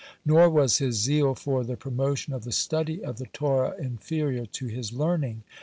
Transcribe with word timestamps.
Nor 0.25 0.49
was 0.49 0.79
his 0.79 0.95
zeal 0.95 1.35
for 1.35 1.63
the 1.63 1.77
promotion 1.77 2.33
of 2.33 2.43
the 2.43 2.51
study 2.51 3.03
of 3.03 3.19
the 3.19 3.27
Torah 3.27 3.75
inferior 3.77 4.47
to 4.47 4.65
his 4.65 4.91
learning. 4.93 5.43